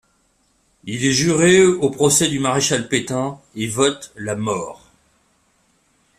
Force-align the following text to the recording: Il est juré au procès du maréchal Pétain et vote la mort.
Il 0.85 1.05
est 1.05 1.11
juré 1.13 1.63
au 1.63 1.91
procès 1.91 2.27
du 2.27 2.39
maréchal 2.39 2.87
Pétain 2.89 3.39
et 3.53 3.67
vote 3.67 4.11
la 4.15 4.33
mort. 4.35 4.87